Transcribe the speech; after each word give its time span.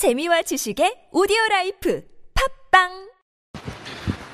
재미와 0.00 0.40
지식의 0.40 1.12
오디오 1.12 1.36
life 1.50 2.02
팟빵 2.70 2.88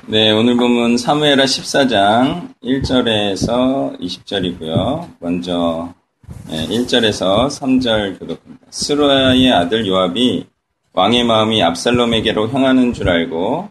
네, 0.06 0.30
오늘 0.30 0.56
본문 0.56 0.96
사무엘하 0.96 1.42
14장 1.42 2.54
1절에서 2.62 3.98
20절이고요. 3.98 5.08
먼저 5.18 5.92
1절에서 6.46 7.48
3절 7.48 8.20
교독합니다. 8.20 8.66
스루야의 8.70 9.52
아들 9.52 9.88
요압이 9.88 10.46
왕의 10.92 11.24
마음이 11.24 11.60
압살롬에게로 11.64 12.48
향하는 12.50 12.92
줄 12.92 13.08
알고 13.08 13.68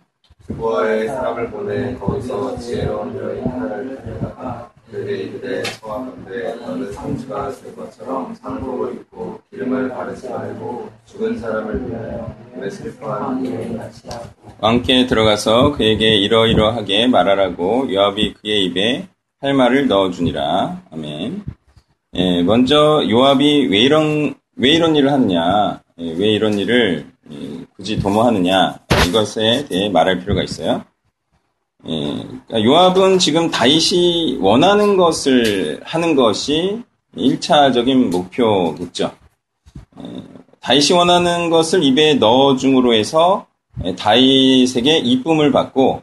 드고아에 0.48 1.08
사람을 1.08 1.50
보내 1.50 1.96
거기서 1.96 2.60
지혜로운 2.60 3.18
여인 3.18 3.46
하나를 3.46 4.04
데려다가 4.04 4.70
그에게 4.92 5.16
이르되 5.24 5.64
청하건대 5.64 6.56
너는 6.56 6.92
상주가 6.92 7.50
쓸 7.52 7.74
것처럼 7.74 8.36
상복을 8.36 8.96
입고 8.96 9.15
기름을 9.66 9.90
바르지 9.90 10.30
말고 10.30 10.90
죽은 11.06 11.40
사람을 11.40 11.90
위하여 11.90 12.34
왜 12.58 12.70
슬퍼하는 12.70 13.80
왕께 14.60 15.08
들어가서 15.08 15.74
그에게 15.74 16.16
이러이러하게 16.16 17.08
말하라고 17.08 17.92
요압이 17.92 18.36
그의 18.36 18.66
입에 18.66 19.08
할 19.42 19.54
말을 19.54 19.88
넣어주니라. 19.88 20.84
아멘. 20.92 21.44
예, 22.16 22.44
먼저 22.44 23.04
요압이 23.10 23.68
왜 23.68 23.80
이런 23.80 24.36
왜 24.56 24.70
이런 24.72 24.96
일을 24.96 25.12
하느냐, 25.12 25.82
예, 26.00 26.14
왜 26.14 26.30
이런 26.30 26.58
일을 26.58 27.08
예, 27.32 27.66
굳이 27.76 28.00
도모하느냐 28.00 28.80
이것에 29.10 29.66
대해 29.68 29.90
말할 29.90 30.20
필요가 30.20 30.44
있어요. 30.44 30.84
예, 31.88 32.24
그러니까 32.48 32.64
요압은 32.64 33.20
지금 33.20 33.52
다윗이 33.52 34.38
원하는 34.40 34.96
것을 34.96 35.82
하는 35.84 36.16
것이 36.16 36.82
1차적인 37.18 38.12
목표겠죠. 38.12 39.12
예, 40.66 40.68
다윗이 40.68 40.98
원하는 40.98 41.50
것을 41.50 41.84
입에 41.84 42.16
넣어줌으로 42.16 42.94
해서 42.94 43.46
예, 43.84 43.96
다윗에게 43.96 44.98
이쁨을 44.98 45.52
받고 45.52 46.02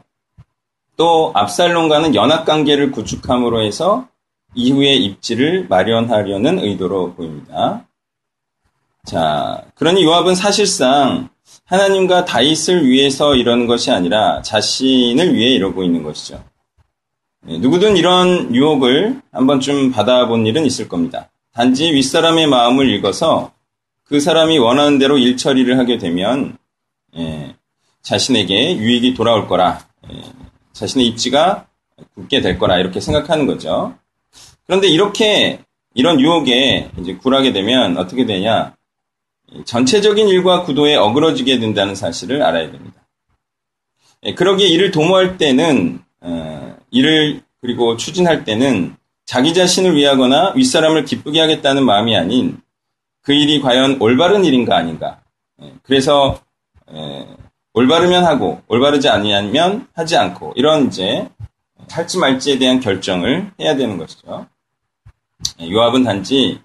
또 0.96 1.32
압살롬과는 1.34 2.14
연합 2.14 2.44
관계를 2.44 2.92
구축함으로 2.92 3.62
해서 3.62 4.06
이후의 4.54 5.02
입지를 5.04 5.66
마련하려는 5.68 6.58
의도로 6.58 7.14
보입니다. 7.14 7.86
자, 9.04 9.64
그러니 9.74 10.04
요압은 10.04 10.34
사실상 10.34 11.30
하나님과 11.64 12.24
다윗을 12.24 12.86
위해서 12.86 13.34
이러는 13.34 13.66
것이 13.66 13.90
아니라 13.90 14.42
자신을 14.42 15.34
위해 15.34 15.50
이러고 15.54 15.82
있는 15.82 16.02
것이죠. 16.02 16.44
네, 17.44 17.58
누구든 17.58 17.96
이런 17.96 18.54
유혹을 18.54 19.22
한 19.32 19.46
번쯤 19.46 19.90
받아본 19.90 20.46
일은 20.46 20.66
있을 20.66 20.88
겁니다. 20.88 21.30
단지 21.52 21.92
윗사람의 21.92 22.46
마음을 22.46 22.88
읽어서 22.90 23.50
그 24.12 24.20
사람이 24.20 24.58
원하는 24.58 24.98
대로 24.98 25.16
일 25.16 25.38
처리를 25.38 25.78
하게 25.78 25.96
되면 25.96 26.58
예, 27.16 27.56
자신에게 28.02 28.76
유익이 28.76 29.14
돌아올 29.14 29.48
거라, 29.48 29.86
예, 30.12 30.22
자신의 30.74 31.06
입지가 31.06 31.66
굳게 32.14 32.42
될 32.42 32.58
거라 32.58 32.76
이렇게 32.76 33.00
생각하는 33.00 33.46
거죠. 33.46 33.96
그런데 34.66 34.88
이렇게 34.88 35.60
이런 35.94 36.20
유혹에 36.20 36.90
이제 36.98 37.14
굴하게 37.14 37.54
되면 37.54 37.96
어떻게 37.96 38.26
되냐? 38.26 38.76
전체적인 39.64 40.28
일과 40.28 40.62
구도에 40.64 40.94
어그러지게 40.94 41.58
된다는 41.58 41.94
사실을 41.94 42.42
알아야 42.42 42.70
됩니다. 42.70 43.00
예, 44.24 44.34
그러기에 44.34 44.68
이를 44.68 44.90
도모할 44.90 45.38
때는 45.38 46.00
어, 46.20 46.76
이를 46.90 47.40
그리고 47.62 47.96
추진할 47.96 48.44
때는 48.44 48.94
자기 49.24 49.54
자신을 49.54 49.96
위하거나 49.96 50.52
윗사람을 50.54 51.06
기쁘게 51.06 51.40
하겠다는 51.40 51.86
마음이 51.86 52.14
아닌 52.14 52.60
그 53.22 53.32
일이 53.32 53.60
과연 53.60 53.98
올바른 54.00 54.44
일인가 54.44 54.76
아닌가. 54.76 55.20
예, 55.62 55.72
그래서 55.82 56.40
예, 56.92 57.26
올바르면 57.72 58.24
하고 58.24 58.60
올바르지 58.68 59.08
아니면 59.08 59.88
하지 59.94 60.16
않고 60.16 60.52
이런 60.56 60.88
이제 60.88 61.28
할지 61.90 62.18
말지에 62.18 62.58
대한 62.58 62.80
결정을 62.80 63.52
해야 63.60 63.76
되는 63.76 63.96
것이죠. 63.96 64.46
요압은 65.60 66.04
단지 66.04 66.60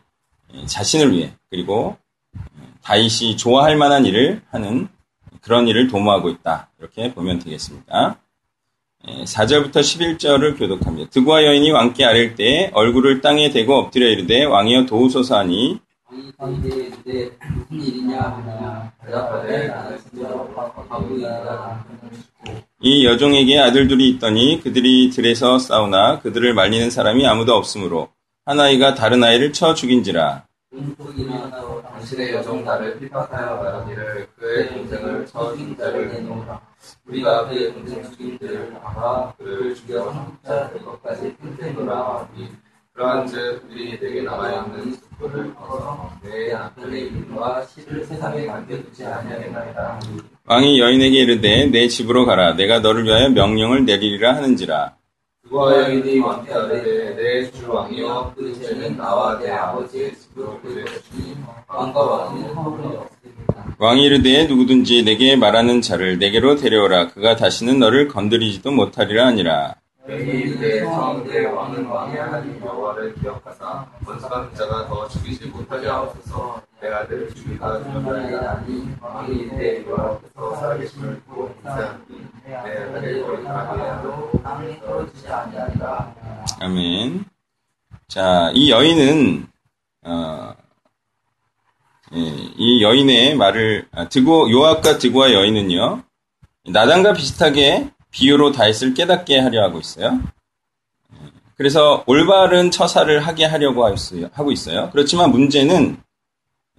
자신을 0.66 1.12
위해 1.12 1.34
그리고 1.50 1.98
다윗이 2.84 3.38
좋아할 3.38 3.76
만한 3.76 4.06
일을 4.06 4.42
하는 4.50 4.88
그런 5.42 5.68
일을 5.68 5.88
도모하고 5.88 6.30
있다. 6.30 6.70
이렇게 6.80 7.14
보면 7.14 7.40
되겠습니다. 7.40 8.18
4절부터 9.06 9.76
11절을 9.76 10.58
교독합니다. 10.58 11.10
드고와 11.10 11.46
여인이 11.46 11.72
왕께 11.72 12.04
아랠 12.04 12.36
때에 12.36 12.72
얼굴을 12.74 13.22
땅에 13.22 13.50
대고 13.52 13.76
엎드려 13.76 14.08
이르되 14.08 14.44
왕이여 14.44 14.86
도우소서 14.86 15.38
하니 15.38 15.80
왕이 16.38 16.68
이르되 16.68 17.38
무슨 17.56 17.86
일이냐 17.86 18.22
하냐 18.22 18.92
대답하되 19.06 19.68
나는 19.68 19.98
진짜로 20.00 20.50
하고 20.90 21.16
있다 21.16 21.86
이 22.82 23.06
여종에게 23.06 23.60
아들들이 23.60 24.10
있더니 24.10 24.62
그들이 24.64 25.10
들에서 25.10 25.60
싸우나 25.60 26.20
그들을 26.20 26.54
말리는 26.54 26.90
사람이 26.90 27.26
아무도 27.26 27.56
없으므로 27.56 28.10
한 28.46 28.60
아이가 28.60 28.96
다른 28.96 29.24
아이를 29.24 29.52
쳐 29.52 29.74
죽인지라. 29.74 30.46
은폭이나 30.74 31.82
당신의 31.82 32.34
여종 32.34 32.64
나를 32.64 32.98
핍박하여 33.00 33.58
말하기를 33.58 34.28
그의 34.38 34.70
동생을 34.70 35.26
쳐 35.26 35.52
죽인 35.52 35.76
자를 35.76 36.08
내놓으라. 36.08 36.62
우리가 37.08 37.50
그의 37.50 37.74
동생 37.74 38.04
죽인 38.04 38.40
자를 38.40 38.72
잡아 38.72 39.34
그를 39.38 39.76
죽여 39.76 40.10
한국자 40.10 40.70
될 40.72 40.82
것까지 40.86 41.36
평생노라 41.36 42.30
하니 42.32 42.50
그러한즉 42.98 43.64
우리 43.70 43.92
내게 44.00 44.24
남아 44.24 44.52
있는 44.52 44.94
숯불을 44.96 45.54
꺼서 45.54 46.10
내 46.24 46.52
남편의 46.52 47.02
이름과 47.04 47.64
시를 47.68 48.04
세상에 48.04 48.44
남겨두지 48.44 49.06
아니하겠나이다. 49.06 50.00
왕이 50.46 50.80
여인에게 50.80 51.20
이르되 51.20 51.66
내 51.68 51.88
집으로 51.88 52.26
가라. 52.26 52.56
내가 52.56 52.80
너를 52.80 53.04
위하여 53.06 53.30
명령을 53.30 53.86
내리리라 53.86 54.38
하는지라. 54.38 54.96
그와 55.48 55.78
여인이 55.84 56.20
왕께 56.22 56.52
아뢰되 56.52 57.16
내주 57.16 57.72
왕이여 57.72 58.34
그 58.36 58.60
죄는 58.60 58.98
나와 58.98 59.38
내 59.38 59.52
아버지의 59.52 60.16
집으로 60.16 60.58
보내주니 60.62 61.38
왕과 61.68 62.02
왕은 62.02 62.56
허물이 62.56 62.98
없습니다. 62.98 63.76
왕이 63.78 64.06
이르되 64.06 64.48
누구든지 64.48 65.06
내게 65.06 65.36
말하는 65.36 65.82
자를 65.84 66.18
내게로 66.18 66.56
데려오라. 66.56 67.10
그가 67.10 67.36
다시는 67.36 67.78
너를 67.78 68.08
건드리지도 68.08 68.72
못하리라 68.72 69.28
하니라 69.28 69.76
여인이 70.10 70.32
이르되 70.32 70.86
성대 70.86 71.46
왕은 71.46 71.86
왕의 71.86 72.18
하나님 72.18 72.62
여호와를 72.66 73.14
기억하사 73.16 73.86
원수가 74.06 74.54
자가 74.54 74.88
더 74.88 75.08
죽이지 75.10 75.48
못하게 75.48 75.88
하옵소서 75.88 76.62
내 76.80 77.28
죽이가 77.34 77.84
죽였나이다 77.84 78.52
아니 78.52 78.88
왕이 79.02 79.36
이르되 79.36 79.86
여호와께서 79.86 80.56
살아계심을 80.56 81.16
듣고 81.16 81.54
인사하니 81.58 82.28
내 82.46 82.56
아들을 82.56 83.26
거룩하게 83.26 83.82
하도 83.82 84.32
땅에 84.44 84.80
떨어지지 84.80 85.28
아니하리라 85.28 86.16
아멘. 86.62 87.26
자, 88.08 88.52
이 88.54 88.72
여인은 88.72 89.48
어, 90.04 90.56
예, 92.14 92.20
이 92.20 92.82
여인의 92.82 93.36
말을 93.36 93.90
아, 93.92 94.08
드고 94.08 94.50
요압과 94.50 95.00
드고와 95.00 95.34
여인은요 95.34 96.04
나단과 96.70 97.12
비슷하게 97.12 97.92
비유로 98.18 98.52
다윗을 98.52 98.96
깨닫게 98.96 99.38
하려 99.40 99.64
하고 99.64 99.80
있어요. 99.80 100.20
예, 101.14 101.18
그래서 101.56 102.04
올바른 102.08 102.72
처사를 102.72 103.26
하게 103.26 103.46
하려고 103.46 103.86
하고 103.86 104.52
있어요. 104.52 104.90
그렇지만 104.92 105.32
문제는 105.32 105.98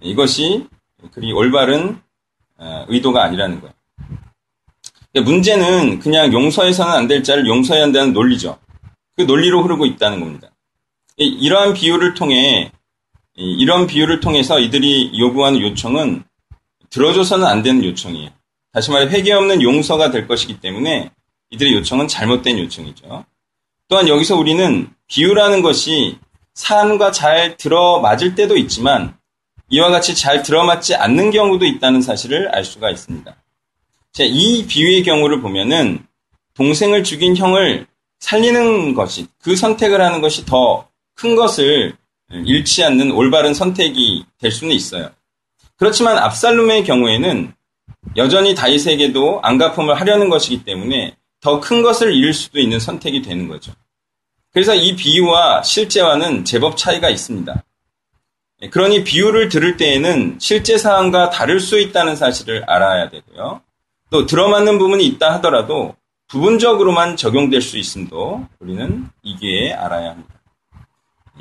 이것이 0.01 0.67
그리 1.13 1.31
올바른 1.31 2.01
어, 2.57 2.85
의도가 2.89 3.23
아니라는 3.23 3.61
거예요. 3.61 3.73
그러니까 5.13 5.31
문제는 5.31 5.99
그냥 5.99 6.33
용서해서는 6.33 6.91
안 6.91 7.07
될 7.07 7.23
자를 7.23 7.47
용서해야 7.47 7.83
한다는 7.83 8.11
논리죠. 8.11 8.59
그 9.15 9.21
논리로 9.23 9.63
흐르고 9.63 9.85
있다는 9.85 10.19
겁니다. 10.19 10.49
이러한 11.17 11.73
비유를 11.73 12.13
통해 12.15 12.71
이런 13.35 13.87
비유를 13.87 14.19
통해서 14.19 14.59
이들이 14.59 15.17
요구하는 15.17 15.61
요청은 15.61 16.23
들어줘서는 16.89 17.45
안 17.45 17.63
되는 17.63 17.83
요청이에요. 17.83 18.29
다시 18.73 18.91
말해 18.91 19.07
회개 19.09 19.31
없는 19.31 19.61
용서가 19.61 20.11
될 20.11 20.27
것이기 20.27 20.59
때문에 20.59 21.11
이들의 21.51 21.73
요청은 21.73 22.07
잘못된 22.07 22.59
요청이죠. 22.59 23.25
또한 23.87 24.07
여기서 24.07 24.35
우리는 24.35 24.89
비유라는 25.07 25.61
것이 25.61 26.17
삶과 26.53 27.11
잘 27.11 27.57
들어맞을 27.57 28.35
때도 28.35 28.57
있지만 28.57 29.17
이와 29.69 29.89
같이 29.89 30.15
잘 30.15 30.43
들어맞지 30.43 30.95
않는 30.95 31.31
경우도 31.31 31.65
있다는 31.65 32.01
사실을 32.01 32.49
알 32.49 32.63
수가 32.63 32.89
있습니다. 32.91 33.35
자, 34.11 34.23
이 34.23 34.65
비유의 34.67 35.03
경우를 35.03 35.41
보면은 35.41 36.05
동생을 36.55 37.03
죽인 37.03 37.37
형을 37.37 37.87
살리는 38.19 38.93
것이 38.93 39.27
그 39.41 39.55
선택을 39.55 40.01
하는 40.01 40.21
것이 40.21 40.45
더 40.45 40.89
큰 41.19 41.35
것을 41.35 41.93
잃지 42.31 42.83
않는 42.85 43.11
올바른 43.11 43.53
선택이 43.53 44.23
될 44.39 44.51
수는 44.51 44.73
있어요. 44.73 45.09
그렇지만 45.75 46.17
압살롬의 46.17 46.85
경우에는 46.85 47.53
여전히 48.15 48.55
다윗에게도 48.55 49.41
안갚음을 49.43 49.99
하려는 49.99 50.29
것이기 50.29 50.63
때문에 50.63 51.08
더 51.41 51.59
큰 51.59 51.81
것을 51.81 52.13
잃을 52.13 52.33
수도 52.33 52.59
있는 52.59 52.79
선택이 52.79 53.21
되는 53.21 53.47
거죠. 53.47 53.71
그래서 54.51 54.75
이 54.75 54.95
비유와 54.95 55.63
실제와는 55.63 56.43
제법 56.43 56.75
차이가 56.75 57.09
있습니다. 57.09 57.63
예, 58.61 58.69
그러니 58.69 59.03
비유를 59.03 59.49
들을 59.49 59.77
때에는 59.77 60.37
실제 60.39 60.77
사항과 60.77 61.29
다를 61.29 61.59
수 61.59 61.79
있다는 61.79 62.15
사실을 62.15 62.63
알아야 62.69 63.09
되고요. 63.09 63.61
또 64.09 64.25
들어맞는 64.25 64.79
부분이 64.79 65.05
있다 65.05 65.33
하더라도 65.35 65.95
부분적으로만 66.27 67.15
적용될 67.15 67.61
수 67.61 67.77
있음도 67.77 68.47
우리는 68.59 69.07
이게 69.23 69.73
알아야 69.73 70.11
합니다. 70.11 70.33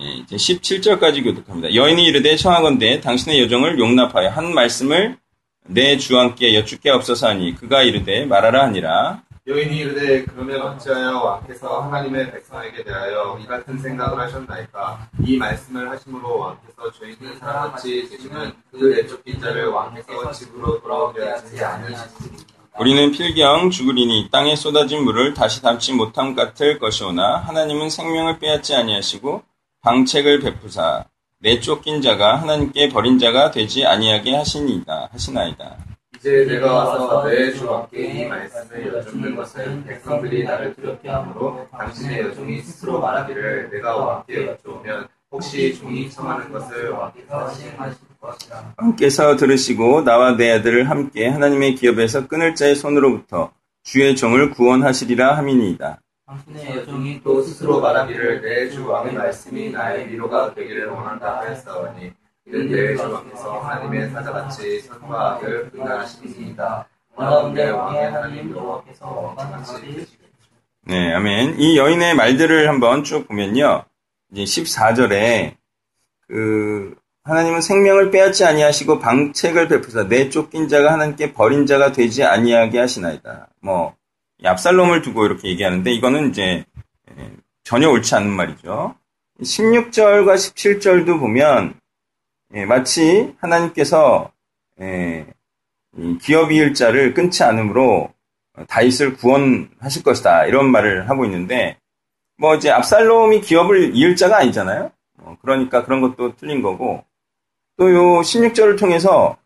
예, 0.00 0.04
이제 0.12 0.36
17절까지 0.36 1.24
교독합니다. 1.24 1.74
여인이 1.74 2.04
이르되 2.04 2.36
청하건대 2.36 3.00
당신의 3.00 3.40
여정을 3.42 3.78
용납하여 3.78 4.28
한 4.28 4.54
말씀을 4.54 5.18
내 5.66 5.96
주왕께 5.98 6.54
여쭙게 6.54 6.90
없어서 6.90 7.28
하니 7.28 7.54
그가 7.54 7.82
이르되 7.82 8.24
말하라 8.26 8.62
하니라 8.64 9.22
여인이 9.48 9.78
이르되 9.78 10.24
그러면 10.26 10.60
어찌하여 10.60 11.22
왕께서 11.22 11.80
하나님의 11.80 12.32
백성에게 12.32 12.84
대하여 12.84 13.38
이 13.42 13.46
같은 13.46 13.78
생각을 13.78 14.20
하셨나이까 14.20 15.08
이 15.24 15.38
말씀을 15.38 15.90
하심으로 15.90 16.38
왕께서 16.38 16.92
죄 16.92 17.08
있는 17.12 17.38
사람같이 17.38 18.10
되시는 18.10 18.52
그 18.70 18.76
내쫓긴 18.76 19.40
자를 19.40 19.68
왕께서 19.68 20.30
집으로 20.32 20.78
돌아오게 20.82 21.22
하지 21.22 21.64
않으시니 21.64 22.36
우리는 22.78 23.10
필경 23.10 23.70
죽으리니 23.70 24.28
땅에 24.30 24.54
쏟아진 24.54 25.02
물을 25.02 25.32
다시 25.32 25.62
담지 25.62 25.94
못함 25.94 26.34
같을 26.34 26.78
것이오나 26.78 27.38
하나님은 27.38 27.88
생명을 27.88 28.38
빼앗지 28.40 28.76
아니하시고 28.76 29.42
방책을 29.80 30.40
베푸사 30.40 31.06
내쫓긴 31.40 32.02
자가 32.02 32.36
하나님께 32.42 32.90
버린 32.90 33.18
자가 33.18 33.50
되지 33.50 33.86
아니하게 33.86 34.36
하시니이다 34.36 35.08
하시나이다. 35.10 35.87
이제 36.18 36.44
내가 36.48 36.72
와서 36.72 37.24
내 37.28 37.52
주 37.52 37.70
왕께 37.70 38.02
이 38.24 38.26
말씀을 38.26 38.92
여쭙는 38.94 39.36
것은 39.36 39.84
백성들이 39.84 40.44
나를 40.44 40.74
두렵게 40.74 41.08
하므로 41.08 41.66
당신의 41.70 42.20
여종이 42.22 42.60
스스로 42.60 43.00
말하기를 43.00 43.70
내가 43.70 43.96
왕께 43.96 44.46
여쭈면 44.46 45.06
혹시 45.30 45.74
종이 45.74 46.10
청하는 46.10 46.50
것을 46.52 46.90
왕께서 46.90 47.48
시행하실 47.50 47.98
것이라. 48.20 48.74
왕께서 48.78 49.36
들으시고 49.36 50.02
나와 50.04 50.36
내 50.36 50.50
아들을 50.52 50.88
함께 50.90 51.28
하나님의 51.28 51.74
기업에서 51.76 52.26
끊을 52.26 52.54
자의 52.54 52.74
손으로부터 52.74 53.52
주의 53.84 54.16
종을 54.16 54.50
구원하시리라 54.50 55.36
함이니이다. 55.36 56.00
당신의 56.26 56.76
여종이 56.78 57.20
또 57.22 57.42
스스로 57.42 57.80
말하기를 57.80 58.42
내 58.42 58.70
주 58.70 58.86
왕의 58.86 59.14
말씀이 59.14 59.70
나의 59.70 60.08
위로가 60.10 60.52
되기를 60.54 60.86
원한다 60.88 61.38
하였사오니 61.40 62.12
이는 62.48 62.70
내주 62.70 63.12
왕께서 63.12 63.60
하나님의 63.60 64.08
사자같이 64.10 64.80
선과 64.80 65.34
악을 65.34 65.70
분간하시니이다. 65.70 66.88
원하건대 67.14 67.68
왕의 67.68 68.10
하나님 68.10 68.50
여호와께서 68.56 69.34
원하시리 69.36 70.06
네, 70.86 71.12
아멘. 71.12 71.60
이 71.60 71.76
여인의 71.76 72.14
말들을 72.14 72.66
한번 72.66 73.04
쭉 73.04 73.28
보면요. 73.28 73.84
이제 74.32 74.44
14절에 74.44 75.56
그 76.26 76.96
하나님은 77.24 77.60
생명을 77.60 78.10
빼앗지 78.10 78.46
아니하시고 78.46 78.98
방책을 78.98 79.68
베푸사 79.68 80.08
내 80.08 80.30
쫓긴 80.30 80.68
자가 80.68 80.94
하나님께 80.94 81.34
버린 81.34 81.66
자가 81.66 81.92
되지 81.92 82.24
아니하게 82.24 82.78
하시나이다. 82.78 83.48
뭐이 83.60 83.92
압살롬을 84.42 85.02
두고 85.02 85.26
이렇게 85.26 85.48
얘기하는데 85.48 85.92
이거는 85.92 86.30
이제 86.30 86.64
예, 87.18 87.30
전혀 87.64 87.90
옳지 87.90 88.14
않는 88.14 88.30
말이죠. 88.30 88.94
16절과 89.42 90.34
17절도 90.34 91.20
보면 91.20 91.74
예, 92.54 92.64
마치 92.64 93.34
하나님께서 93.40 94.30
예, 94.80 95.26
이 95.96 96.18
기업 96.20 96.52
이을 96.52 96.74
자를 96.74 97.14
끊지 97.14 97.42
않으므로 97.42 98.12
다윗을 98.68 99.16
구원하실 99.16 100.02
것이다 100.02 100.46
이런 100.46 100.70
말을 100.70 101.08
하고 101.08 101.24
있는데 101.24 101.78
뭐 102.36 102.54
이제 102.56 102.70
압살롬이 102.70 103.40
기업을 103.42 103.94
이을 103.96 104.16
자가 104.16 104.38
아니잖아요. 104.38 104.90
어, 105.18 105.36
그러니까 105.42 105.84
그런 105.84 106.00
것도 106.00 106.36
틀린 106.36 106.62
거고 106.62 107.04
또 107.76 107.90
요 107.90 108.20
16절을 108.20 108.78
통해서 108.78 109.36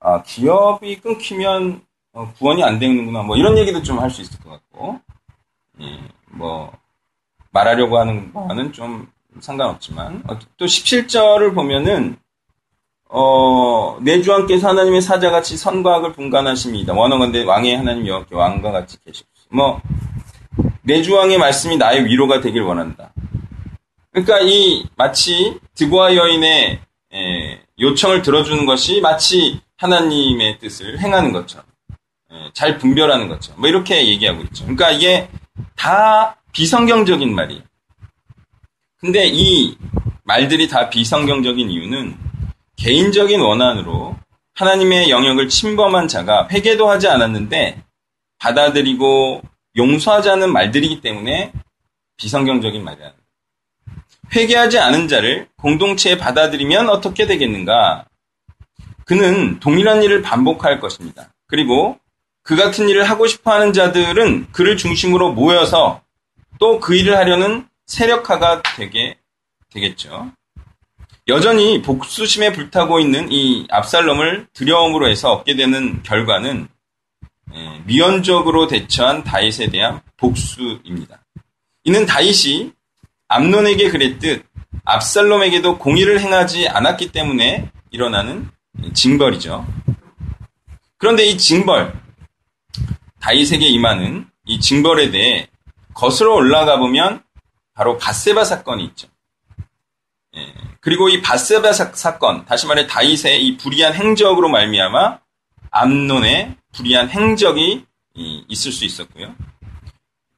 아, 0.00 0.22
기업이 0.22 1.00
끊기면 1.00 1.82
어, 2.12 2.32
구원이 2.38 2.62
안 2.64 2.78
되는구나 2.78 3.22
뭐 3.22 3.36
이런 3.36 3.56
얘기도 3.58 3.82
좀 3.82 4.00
할 4.00 4.10
수 4.10 4.22
있을 4.22 4.38
것 4.40 4.50
같고 4.50 5.00
예, 5.80 5.98
뭐 6.26 6.72
말하려고 7.52 7.98
하는 7.98 8.32
거는 8.32 8.72
좀 8.72 9.10
상관없지만 9.40 10.24
어, 10.28 10.38
또 10.56 10.64
17절을 10.66 11.54
보면은 11.54 12.16
어, 13.12 13.98
내 14.00 14.22
주왕께서 14.22 14.68
하나님의 14.68 15.02
사자같이 15.02 15.56
선과 15.56 15.96
악을 15.96 16.12
분간하십니다. 16.12 16.94
원어건대 16.94 17.42
왕의 17.42 17.76
하나님 17.76 18.06
여호와께 18.06 18.34
왕과 18.34 18.70
같이 18.70 18.98
계십시오. 19.04 19.26
뭐, 19.50 19.80
내 20.82 21.02
주왕의 21.02 21.38
말씀이 21.38 21.76
나의 21.76 22.06
위로가 22.06 22.40
되길 22.40 22.62
원한다. 22.62 23.12
그러니까 24.12 24.40
이 24.40 24.84
마치 24.96 25.58
드고아 25.74 26.14
여인의 26.14 26.80
에, 27.12 27.60
요청을 27.80 28.22
들어주는 28.22 28.64
것이 28.64 29.00
마치 29.00 29.60
하나님의 29.76 30.58
뜻을 30.58 31.00
행하는 31.00 31.32
것처럼 31.32 31.66
에, 32.30 32.50
잘 32.52 32.78
분별하는 32.78 33.28
것처럼 33.28 33.60
뭐 33.60 33.68
이렇게 33.68 34.06
얘기하고 34.06 34.42
있죠. 34.44 34.64
그러니까 34.64 34.90
이게 34.92 35.28
다 35.76 36.36
비성경적인 36.52 37.34
말이에요. 37.34 37.62
근데 38.98 39.26
이 39.26 39.76
말들이 40.24 40.68
다 40.68 40.90
비성경적인 40.90 41.70
이유는 41.70 42.29
개인적인 42.80 43.40
원한으로 43.40 44.16
하나님의 44.54 45.10
영역을 45.10 45.50
침범한 45.50 46.08
자가 46.08 46.48
회개도 46.50 46.88
하지 46.88 47.08
않았는데 47.08 47.82
받아들이고 48.38 49.42
용서하자는 49.76 50.50
말들이기 50.50 51.02
때문에 51.02 51.52
비성경적인 52.16 52.82
말이야. 52.82 53.12
회개하지 54.34 54.78
않은 54.78 55.08
자를 55.08 55.48
공동체에 55.56 56.16
받아들이면 56.16 56.88
어떻게 56.88 57.26
되겠는가? 57.26 58.06
그는 59.04 59.60
동일한 59.60 60.02
일을 60.02 60.22
반복할 60.22 60.80
것입니다. 60.80 61.28
그리고 61.48 61.98
그 62.42 62.56
같은 62.56 62.88
일을 62.88 63.04
하고 63.04 63.26
싶어 63.26 63.52
하는 63.52 63.72
자들은 63.72 64.52
그를 64.52 64.76
중심으로 64.78 65.32
모여서 65.32 66.00
또 66.58 66.80
그 66.80 66.94
일을 66.94 67.16
하려는 67.16 67.66
세력화가 67.86 68.62
되게 68.76 69.16
되겠죠. 69.72 70.32
여전히 71.30 71.80
복수심에 71.80 72.52
불타고 72.52 72.98
있는 72.98 73.30
이 73.30 73.64
압살롬을 73.70 74.48
두려움으로 74.52 75.08
해서 75.08 75.32
얻게 75.32 75.54
되는 75.54 76.02
결과는 76.02 76.66
예, 77.54 77.82
미연적으로 77.86 78.66
대처한 78.66 79.22
다윗에 79.22 79.70
대한 79.70 80.00
복수입니다. 80.16 81.24
이는 81.84 82.04
다윗이 82.04 82.72
암론에게 83.28 83.90
그랬듯 83.90 84.44
압살롬에게도 84.84 85.78
공의를 85.78 86.20
행하지 86.20 86.68
않았기 86.68 87.12
때문에 87.12 87.70
일어나는 87.92 88.50
징벌이죠. 88.92 89.66
그런데 90.98 91.26
이 91.26 91.38
징벌, 91.38 91.92
다윗에게 93.20 93.66
임하는 93.66 94.28
이 94.46 94.58
징벌에 94.58 95.12
대해 95.12 95.48
거슬러 95.94 96.34
올라가 96.34 96.78
보면 96.78 97.22
바로 97.74 97.98
바세바 97.98 98.44
사건이 98.44 98.84
있죠. 98.86 99.08
예, 100.36 100.52
그리고 100.80 101.08
이 101.08 101.20
바세바 101.20 101.72
사, 101.72 102.18
건 102.18 102.44
다시 102.46 102.66
말해 102.66 102.86
다윗의 102.86 103.44
이 103.44 103.56
불의한 103.56 103.94
행적으로 103.94 104.48
말미암아 104.48 105.18
암론의 105.70 106.56
불의한 106.72 107.10
행적이 107.10 107.84
있을 108.14 108.72
수 108.72 108.84
있었고요. 108.84 109.34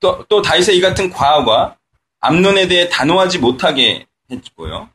또, 0.00 0.24
또 0.28 0.42
다윗의 0.42 0.76
이 0.76 0.80
같은 0.80 1.10
과거가 1.10 1.76
암론에 2.20 2.68
대해 2.68 2.88
단호하지 2.88 3.38
못하게 3.38 4.06
했고요. 4.30 4.88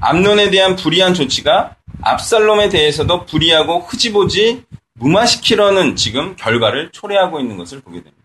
암론에 0.00 0.50
대한 0.50 0.76
불의한 0.76 1.14
조치가 1.14 1.76
압살롬에 2.02 2.68
대해서도 2.68 3.26
불의하고 3.26 3.80
흐지부지 3.80 4.64
무마시키려는 4.94 5.96
지금 5.96 6.36
결과를 6.36 6.90
초래하고 6.92 7.40
있는 7.40 7.56
것을 7.56 7.80
보게 7.80 8.02
됩니다. 8.02 8.16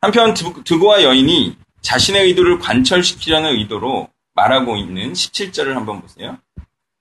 한편 0.00 0.34
드고와 0.64 1.02
여인이 1.02 1.56
자신의 1.82 2.26
의도를 2.26 2.58
관철시키려는 2.58 3.50
의도로 3.58 4.08
말하고 4.34 4.76
있는 4.76 5.12
17절을 5.12 5.74
한번 5.74 6.00
보세요. 6.00 6.38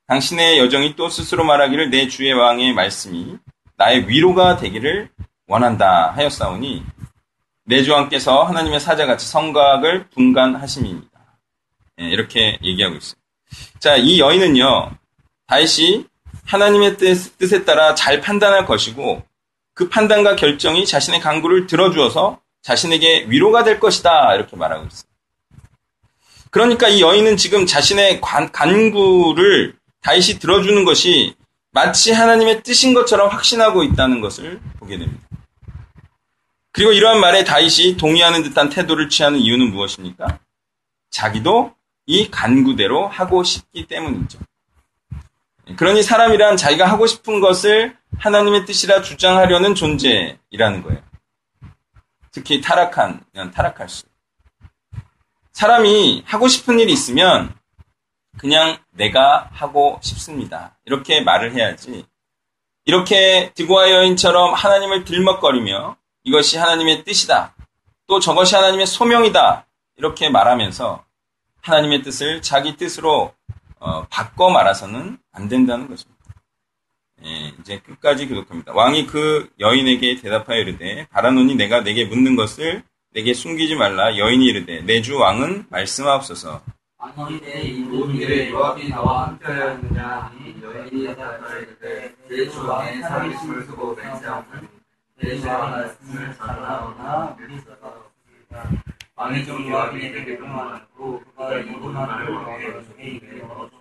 당신의 0.08 0.58
여정이 0.58 0.96
또 0.96 1.10
스스로 1.10 1.44
말하기를 1.44 1.90
내 1.90 2.08
주의 2.08 2.34
왕의 2.34 2.74
말씀이 2.74 3.38
나의 3.78 4.10
위로가 4.10 4.58
되기를 4.58 5.10
원한다 5.48 6.12
하였사오니 6.16 6.84
내 7.66 7.84
주왕께서 7.84 8.44
하나님의 8.44 8.80
사자같이 8.80 9.28
성각을 9.28 10.10
분간하심입니다. 10.10 11.20
예, 12.02 12.06
이렇게 12.06 12.58
얘기하고 12.64 12.96
있어요. 12.96 13.20
자, 13.80 13.96
이 13.96 14.20
여인은요, 14.20 14.92
다시 15.46 16.08
하나님의 16.46 16.98
뜻, 16.98 17.38
뜻에 17.38 17.64
따라 17.64 17.94
잘 17.94 18.22
판단할 18.22 18.66
것이고 18.66 19.24
그 19.76 19.88
판단과 19.90 20.36
결정이 20.36 20.86
자신의 20.86 21.20
강구를 21.20 21.68
들어주어서 21.68 22.40
자신에게 22.62 23.26
위로가 23.28 23.64
될 23.64 23.80
것이다. 23.80 24.36
이렇게 24.36 24.56
말하고 24.56 24.88
있어요. 24.88 25.10
그러니까 26.52 26.88
이 26.88 27.02
여인은 27.02 27.38
지금 27.38 27.66
자신의 27.66 28.22
관, 28.22 28.52
간구를 28.52 29.76
다시 30.02 30.40
들어주는 30.40 30.84
것이 30.86 31.36
마치 31.72 32.12
하나님의 32.12 32.64
뜻인 32.64 32.94
것처럼 32.94 33.30
확신하고 33.30 33.84
있다는 33.84 34.22
것을 34.22 34.60
보게 34.80 34.98
됩니다. 34.98 35.22
그리고 36.72 36.92
이러한 36.92 37.20
말에 37.20 37.44
다윗이 37.44 37.98
동의하는 37.98 38.44
듯한 38.44 38.70
태도를 38.70 39.10
취하는 39.10 39.40
이유는 39.40 39.72
무엇입니까? 39.72 40.40
자기도 41.12 41.74
이 42.06 42.32
간구대로 42.32 43.08
하고 43.08 43.44
싶기 43.44 43.86
때문이죠. 43.88 44.40
그러니 45.76 46.02
사람이란 46.02 46.58
자기가 46.58 46.86
하고 46.90 47.06
싶은 47.06 47.42
것을 47.42 47.96
하나님의 48.18 48.66
뜻이라 48.66 49.02
주장하려는 49.04 49.76
존재이라는 49.76 50.84
거예요. 50.84 51.09
특히 52.32 52.62
타락한, 52.62 53.24
타락할수록. 53.54 54.12
사람이 55.54 56.24
하고 56.26 56.48
싶은 56.48 56.80
일이 56.80 56.94
있으면 56.94 57.54
그냥 58.38 58.78
내가 58.92 59.50
하고 59.52 60.00
싶습니다. 60.02 60.78
이렇게 60.86 61.22
말을 61.22 61.54
해야지. 61.54 62.06
이렇게 62.86 63.52
드고아 63.54 63.92
여인처럼 63.92 64.54
하나님을 64.54 65.04
들먹거리며 65.04 65.98
이것이 66.24 66.58
하나님의 66.58 67.04
뜻이다. 67.04 67.56
또 68.08 68.20
저것이 68.20 68.56
하나님의 68.56 68.88
소명이다. 68.88 69.68
이렇게 69.98 70.30
말하면서 70.30 71.04
하나님의 71.62 72.04
뜻을 72.04 72.42
자기 72.42 72.78
뜻으로 72.78 73.34
어, 73.80 74.06
바꿔 74.08 74.50
말아서는 74.50 75.18
안 75.32 75.50
된다는 75.50 75.90
것입니다. 75.90 76.19
예, 77.26 77.54
이제 77.60 77.80
끝까지 77.80 78.28
교독합니다. 78.28 78.72
왕이 78.74 79.08
그 79.08 79.50
여인에게 79.60 80.16
대답하여 80.22 80.60
이르되 80.60 81.08
바라노니 81.12 81.56
내가 81.56 81.82
내게 81.84 82.06
묻는 82.06 82.36
것을 82.36 82.84
내게 83.14 83.34
숨기지 83.34 83.76
말라. 83.76 84.18
여인이 84.18 84.46
이르되 84.46 84.82
내 84.82 85.02
주 85.02 85.18
왕은 85.18 85.66
말씀하옵소서. 85.70 86.62
아니 86.98 87.40
내온 87.42 88.14
이름이 88.16 88.18
일에 88.20 88.50
나와 88.90 89.28
함께하였느냐 89.28 90.32
여인이 90.64 91.08
대답하였되 91.08 92.16
내 92.30 92.50
주 92.50 92.68
왕의 92.68 93.02
살리심을 93.02 93.66
두고 93.68 93.96
맹세하오니 93.96 94.68
내 95.22 95.38
주와 95.40 95.70
말씀을 95.70 96.34
잘하오나 96.38 97.36
믿으소서 97.40 98.10
왕이 99.16 99.46
좀 99.46 99.68
요압이 99.70 100.12
내게 100.12 100.38
명하고 100.38 101.22
그가 101.36 101.58
이분 101.60 101.94
말을 101.94 102.34
왕의 102.34 102.68
입에 103.00 103.38
넣어주었사오니 103.42 103.79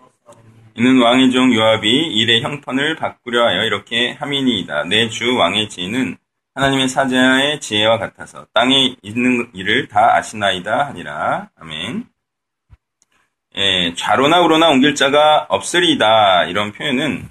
이는 0.79 1.01
왕의 1.03 1.33
종 1.33 1.53
요압이 1.53 1.89
일의 1.91 2.41
형편을 2.43 2.95
바꾸려 2.95 3.45
하여 3.49 3.65
이렇게 3.65 4.13
함이니이다. 4.13 4.85
내 4.85 5.09
주 5.09 5.35
왕의 5.35 5.69
지혜는 5.69 6.17
하나님의 6.55 6.89
사자의 6.89 7.61
지혜와 7.61 7.99
같아서 7.99 8.47
땅에 8.55 8.95
있는 9.03 9.51
일을 9.55 9.89
다 9.89 10.15
아시나이다 10.15 10.87
하니라. 10.87 11.51
아멘. 11.57 12.07
예, 13.57 13.93
좌로나 13.95 14.41
우로나 14.41 14.69
옮길 14.69 14.95
자가 14.95 15.47
없으리이다. 15.49 16.45
이런 16.45 16.71
표현은 16.71 17.29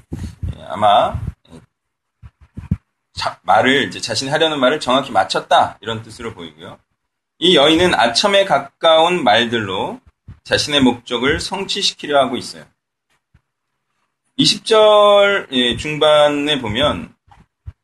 예, 0.57 0.63
아마 0.67 1.15
예, 1.53 1.61
자, 3.13 3.39
말을 3.43 3.83
이제 3.83 4.01
자신이 4.01 4.29
하려는 4.29 4.59
말을 4.59 4.81
정확히 4.81 5.13
맞췄다 5.13 5.77
이런 5.79 6.01
뜻으로 6.01 6.33
보이고요. 6.33 6.79
이 7.39 7.55
여인은 7.55 7.95
아첨에 7.95 8.43
가까운 8.43 9.23
말들로 9.23 10.01
자신의 10.43 10.81
목적을 10.81 11.39
성취시키려 11.39 12.19
하고 12.19 12.35
있어요. 12.35 12.65
20절 14.37 15.47
예, 15.51 15.75
중반에 15.77 16.59
보면 16.59 17.13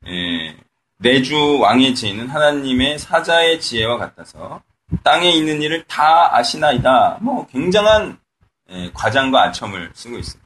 예, 0.08 0.56
내주 0.98 1.60
왕의 1.60 1.96
지혜는 1.96 2.30
하나님의 2.30 3.00
사자의 3.00 3.60
지혜와 3.60 3.98
같아서 3.98 4.62
땅에 5.04 5.32
있는 5.32 5.62
일을 5.62 5.84
다 5.86 6.36
아시나이다. 6.36 7.18
뭐 7.22 7.48
굉장한 7.48 8.20
예, 8.70 8.92
과장과 8.94 9.44
아첨을 9.44 9.92
쓰고 9.94 10.18
있어요. 10.20 10.42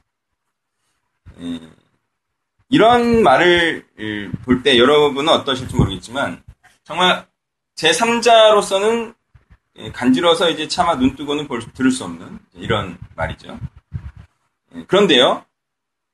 예, 1.40 1.60
이런 2.70 3.22
말을 3.22 3.86
볼 4.44 4.62
때 4.62 4.78
여러분은 4.78 5.32
어떠실지 5.32 5.74
모르겠지만 5.76 6.42
정말 6.84 7.26
제 7.74 7.90
3자로서는 7.90 9.14
예, 9.76 9.92
간지러서 9.92 10.50
이제 10.50 10.66
차마 10.66 10.96
눈 10.96 11.14
뜨고는 11.14 11.46
볼, 11.46 11.60
들을 11.72 11.90
수 11.90 12.04
없는 12.04 12.38
이런 12.54 12.98
말이죠. 13.14 13.58
예, 14.74 14.84
그런데요, 14.86 15.44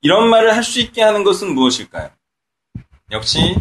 이런 0.04 0.28
말을 0.28 0.54
할 0.54 0.62
수 0.62 0.80
있게 0.80 1.02
하는 1.02 1.24
것은 1.24 1.54
무엇일까요? 1.54 2.10
역시 3.10 3.56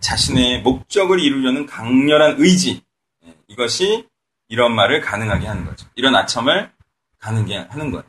자신의 0.00 0.62
목적을 0.62 1.20
이루려는 1.20 1.66
강렬한 1.66 2.34
의지. 2.38 2.82
예, 3.24 3.34
이것이 3.46 4.04
이런 4.48 4.74
말을 4.74 5.00
가능하게 5.00 5.46
하는 5.46 5.64
거죠. 5.64 5.86
이런 5.94 6.16
아첨을 6.16 6.72
가능하게 7.20 7.56
하는 7.70 7.92
거예요. 7.92 8.04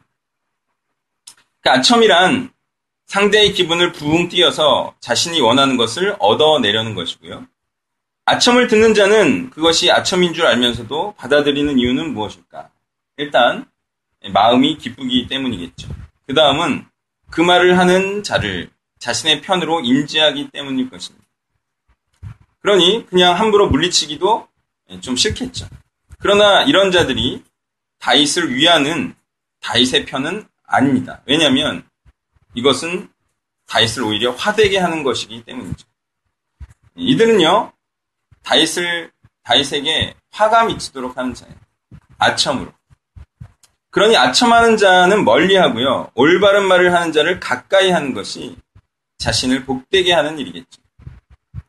그 1.62 1.70
아첨이란 1.70 2.52
상대의 3.06 3.54
기분을 3.54 3.92
부웅 3.92 4.30
띄어서 4.30 4.96
자신이 5.00 5.40
원하는 5.40 5.78
것을 5.78 6.16
얻어내려는 6.18 6.96
것이고요. 6.96 7.46
아첨을 8.26 8.68
듣는 8.68 8.96
자는 8.96 9.52
그것이 9.52 9.92
아첨인 9.92 10.34
줄 10.34 10.48
알면서도 10.48 11.14
받아들이는 11.18 11.78
이유는 11.78 12.16
무엇일까? 12.16 12.72
일단 13.18 13.70
마음이 14.34 14.80
기쁘기 14.80 15.28
때문이겠죠. 15.28 15.88
그 16.26 16.34
다음은 16.34 16.88
그 17.36 17.42
말을 17.42 17.78
하는 17.78 18.24
자를 18.24 18.70
자신의 19.00 19.42
편으로 19.42 19.82
인지하기 19.82 20.52
때문일 20.52 20.90
것입니다. 20.90 21.28
그러니 22.62 23.06
그냥 23.08 23.38
함부로 23.38 23.70
물리치기도 23.70 24.48
좀 25.02 25.18
싫겠죠. 25.18 25.68
그러나 26.18 26.64
이런 26.64 26.92
자들이 26.92 27.44
다윗을 28.00 28.56
위하는 28.56 29.14
다윗의 29.60 30.06
편은 30.06 30.48
아닙니다. 30.64 31.22
왜냐하면 31.26 31.86
이것은 32.54 33.10
다윗을 33.68 34.04
오히려 34.04 34.32
화되게 34.32 34.78
하는 34.78 35.04
것이기 35.04 35.44
때문이죠. 35.44 35.86
이들은요 36.96 37.74
다윗을 38.44 39.12
다윗에게 39.44 40.16
화가 40.32 40.68
미치도록 40.68 41.18
하는 41.18 41.34
자예요. 41.34 41.56
아첨으로. 42.18 42.72
그러니 43.96 44.18
아첨하는 44.18 44.76
자는 44.76 45.24
멀리하고요. 45.24 46.12
올바른 46.16 46.66
말을 46.66 46.94
하는 46.94 47.14
자를 47.14 47.40
가까이 47.40 47.92
하는 47.92 48.14
것이 48.14 48.58
자신을 49.20 49.64
복되게 49.64 50.12
하는 50.12 50.38
일이겠죠. 50.38 50.82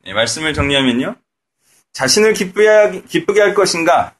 네, 0.02 0.12
말씀을 0.12 0.52
정리하면요. 0.52 1.14
자신을 1.92 2.33
기쁘게, 2.33 3.02
기쁘게 3.02 3.40
할 3.40 3.54
것인가, 3.54 4.16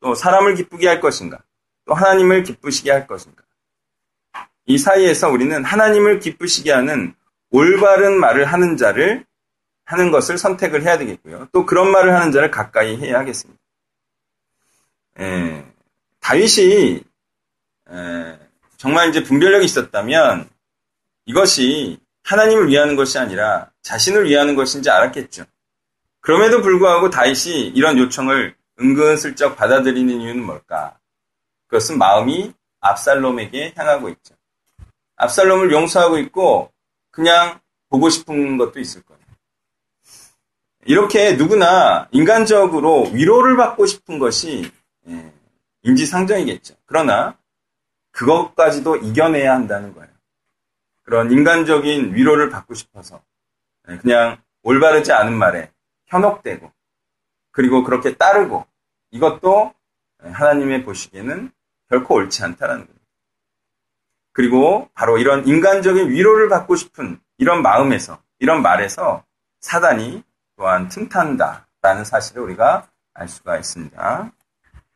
또 0.00 0.14
사람을 0.14 0.54
기쁘게 0.54 0.88
할 0.88 1.00
것인가, 1.02 1.40
또 1.84 1.92
하나님을 1.92 2.42
기쁘시게 2.42 2.90
할 2.90 3.06
것인가. 3.06 3.42
이 4.64 4.78
사이에서 4.78 5.28
우리는 5.28 5.62
하나님을 5.62 6.20
기쁘시게 6.20 6.72
하는 6.72 7.14
올바른 7.50 8.18
말을 8.18 8.46
하는 8.46 8.78
자를 8.78 9.26
하는 9.84 10.10
것을 10.10 10.38
선택을 10.38 10.84
해야 10.84 10.96
되겠고요. 10.96 11.48
또 11.52 11.66
그런 11.66 11.90
말을 11.90 12.14
하는 12.14 12.32
자를 12.32 12.50
가까이 12.50 12.96
해야 12.96 13.18
하겠습니다. 13.18 13.60
에, 15.20 15.66
다윗이 16.20 17.11
에, 17.92 18.38
정말 18.76 19.08
이제 19.10 19.22
분별력이 19.22 19.64
있었다면 19.64 20.48
이것이 21.26 21.98
하나님을 22.24 22.68
위하는 22.68 22.96
것이 22.96 23.18
아니라 23.18 23.70
자신을 23.82 24.28
위하는 24.28 24.54
것인지 24.54 24.90
알았겠죠. 24.90 25.44
그럼에도 26.20 26.62
불구하고 26.62 27.10
다윗이 27.10 27.68
이런 27.74 27.98
요청을 27.98 28.54
은근슬쩍 28.80 29.56
받아들이는 29.56 30.20
이유는 30.20 30.44
뭘까? 30.44 30.98
그것은 31.66 31.98
마음이 31.98 32.52
압살롬에게 32.80 33.74
향하고 33.76 34.08
있죠. 34.10 34.34
압살롬을 35.16 35.72
용서하고 35.72 36.18
있고 36.18 36.72
그냥 37.10 37.60
보고 37.88 38.08
싶은 38.08 38.56
것도 38.56 38.80
있을 38.80 39.02
거예요. 39.02 39.20
이렇게 40.84 41.34
누구나 41.34 42.08
인간적으로 42.10 43.04
위로를 43.12 43.56
받고 43.56 43.86
싶은 43.86 44.18
것이 44.18 44.70
예, 45.08 45.32
인지상정이겠죠. 45.82 46.74
그러나 46.86 47.36
그것까지도 48.22 48.96
이겨내야 48.96 49.52
한다는 49.52 49.92
거예요. 49.94 50.08
그런 51.02 51.32
인간적인 51.32 52.14
위로를 52.14 52.50
받고 52.50 52.74
싶어서 52.74 53.20
예, 53.88 53.96
그냥 53.98 54.40
올바르지 54.62 55.12
않은 55.12 55.36
말에 55.36 55.72
현혹되고 56.06 56.70
그리고 57.50 57.82
그렇게 57.82 58.16
따르고 58.16 58.64
이것도 59.10 59.74
하나님의 60.22 60.84
보시기에는 60.84 61.50
결코 61.88 62.14
옳지 62.14 62.44
않다라는 62.44 62.86
겁니다. 62.86 63.06
그리고 64.32 64.88
바로 64.94 65.18
이런 65.18 65.46
인간적인 65.46 66.08
위로를 66.08 66.48
받고 66.48 66.76
싶은 66.76 67.20
이런 67.38 67.60
마음에서 67.60 68.22
이런 68.38 68.62
말에서 68.62 69.24
사단이 69.60 70.22
또한 70.56 70.88
틈탄다라는 70.88 72.04
사실을 72.04 72.42
우리가 72.42 72.88
알 73.14 73.28
수가 73.28 73.58
있습니다. 73.58 74.32